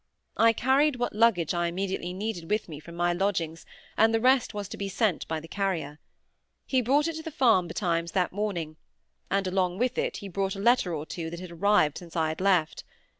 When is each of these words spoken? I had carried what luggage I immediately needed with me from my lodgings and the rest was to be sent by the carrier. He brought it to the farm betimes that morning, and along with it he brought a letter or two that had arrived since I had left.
I 0.35 0.47
had 0.47 0.57
carried 0.57 0.95
what 0.95 1.13
luggage 1.13 1.53
I 1.53 1.67
immediately 1.67 2.11
needed 2.11 2.49
with 2.49 2.67
me 2.67 2.79
from 2.79 2.95
my 2.95 3.13
lodgings 3.13 3.67
and 3.95 4.11
the 4.11 4.19
rest 4.19 4.51
was 4.51 4.67
to 4.69 4.75
be 4.77 4.89
sent 4.89 5.27
by 5.27 5.39
the 5.39 5.47
carrier. 5.47 5.99
He 6.65 6.81
brought 6.81 7.07
it 7.07 7.17
to 7.17 7.21
the 7.21 7.29
farm 7.29 7.67
betimes 7.67 8.13
that 8.13 8.31
morning, 8.31 8.77
and 9.29 9.45
along 9.45 9.77
with 9.77 9.99
it 9.99 10.17
he 10.17 10.27
brought 10.27 10.55
a 10.55 10.59
letter 10.59 10.91
or 10.95 11.05
two 11.05 11.29
that 11.29 11.39
had 11.39 11.51
arrived 11.51 11.99
since 11.99 12.15
I 12.15 12.29
had 12.29 12.41
left. 12.41 12.83